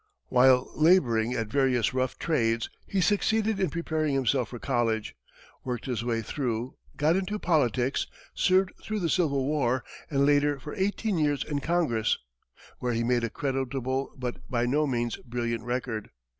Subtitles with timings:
[0.29, 5.15] While laboring at various rough trades, he succeeded in preparing himself for college,
[5.63, 10.73] worked his way through, got into politics, served through the Civil War, and later for
[10.73, 12.17] eighteen years in Congress,
[12.79, 16.09] where he made a creditable but by no means brilliant record.